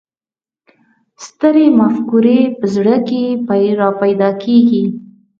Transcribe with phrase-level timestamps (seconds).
[1.25, 3.21] سترې مفکورې په زړه کې
[3.79, 4.83] را پیدا کېږي.